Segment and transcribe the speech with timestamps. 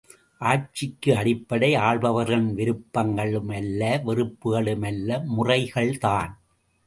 [0.41, 6.33] ஆட்சிக்கு அடிப்படை ஆள்பவர்களின் விருப்பங்களும் அல்ல வெறுப்புகளும் அல்ல, முறை கள்தான்!